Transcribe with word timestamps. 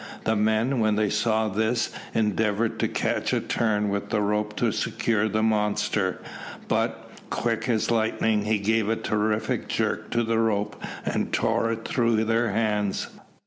The 0.23 0.35
men, 0.35 0.79
when 0.79 0.95
they 0.95 1.11
saw 1.11 1.47
this, 1.47 1.91
endeavoured 2.15 2.79
to 2.79 2.87
catch 2.87 3.33
a 3.33 3.39
turn 3.39 3.89
with 3.89 4.09
the 4.09 4.19
rope 4.19 4.55
to 4.55 4.71
secure 4.71 5.29
the 5.29 5.43
monster, 5.43 6.19
but, 6.67 7.11
quick 7.29 7.69
as 7.69 7.91
lightning, 7.91 8.45
he 8.45 8.57
gave 8.57 8.89
a 8.89 8.95
terrific 8.95 9.67
jerk 9.67 10.09
to 10.09 10.23
the 10.23 10.39
rope 10.39 10.81
and 11.05 11.31
tore 11.31 11.71
it 11.73 11.87
through 11.87 12.23
their 12.23 12.49
hands. 12.49 13.09